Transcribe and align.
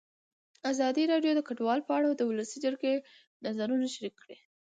ازادي 0.71 1.03
راډیو 1.13 1.31
د 1.35 1.41
کډوال 1.47 1.79
په 1.87 1.91
اړه 1.97 2.07
د 2.13 2.21
ولسي 2.29 2.57
جرګې 2.65 2.93
نظرونه 3.45 3.85
شریک 3.93 4.15
کړي. 4.21 4.37